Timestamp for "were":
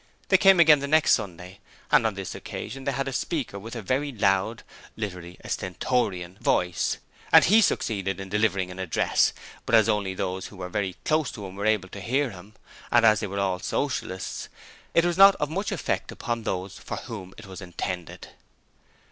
10.57-10.69, 11.37-11.65, 13.27-13.37